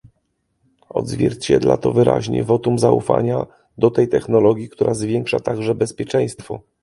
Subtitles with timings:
[0.89, 3.45] Odzwierciedla to wyraźnie wotum zaufania
[3.77, 6.59] do tej technologii, która zwiększa także bezpieczeństwo